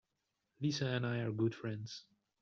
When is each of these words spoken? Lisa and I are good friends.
Lisa 0.59 0.87
and 0.87 1.05
I 1.05 1.19
are 1.19 1.31
good 1.31 1.53
friends. 1.53 2.05